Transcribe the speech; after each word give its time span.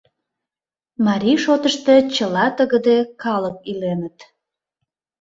Марий 1.05 1.37
шотышто 1.43 1.95
чыла 2.15 2.45
тыгыде 2.57 2.97
калык 3.21 3.57
иленыт. 3.71 4.17